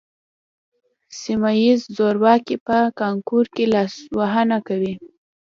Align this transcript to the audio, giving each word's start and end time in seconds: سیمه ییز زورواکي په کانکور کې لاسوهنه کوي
سیمه 1.21 1.51
ییز 1.61 1.81
زورواکي 1.95 2.55
په 2.67 2.77
کانکور 2.99 3.45
کې 3.55 3.65
لاسوهنه 3.73 4.57
کوي 4.67 4.93